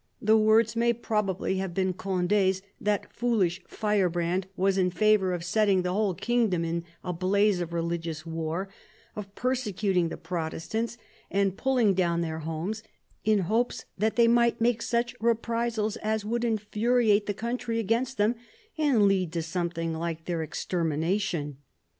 The 0.19 0.35
words 0.35 0.75
may 0.75 0.93
probably 0.93 1.57
have 1.57 1.75
been 1.75 1.93
Condi's: 1.93 2.63
that 2.81 3.13
foolish 3.13 3.61
firebrand 3.67 4.47
was 4.57 4.75
in 4.75 4.89
favour 4.89 5.31
of 5.31 5.43
setting 5.43 5.83
the 5.83 5.93
whole 5.93 6.15
kingdom 6.15 6.65
in 6.65 6.85
a 7.03 7.13
blaze 7.13 7.61
of 7.61 7.71
religious 7.71 8.25
war, 8.25 8.67
of 9.15 9.35
persecuting 9.35 10.09
the 10.09 10.17
Protestants 10.17 10.97
and 11.29 11.55
pulling 11.55 11.93
down 11.93 12.21
their 12.21 12.39
houses, 12.39 12.81
in 13.23 13.39
hopes 13.41 13.85
that 13.95 14.15
they 14.15 14.27
might 14.27 14.59
make 14.59 14.81
such 14.81 15.15
reprisals 15.19 15.97
as 15.97 16.25
would 16.25 16.43
infuriate 16.43 17.27
the 17.27 17.35
country 17.35 17.77
against 17.77 18.17
them 18.17 18.33
and 18.79 19.03
lead 19.07 19.31
to 19.33 19.43
something 19.43 19.93
like 19.93 20.25
their 20.25 20.41
extermination. 20.41 21.57